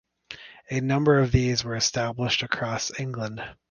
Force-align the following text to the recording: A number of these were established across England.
A 0.71 0.81
number 0.81 1.19
of 1.19 1.31
these 1.31 1.63
were 1.63 1.75
established 1.75 2.41
across 2.41 2.91
England. 2.99 3.39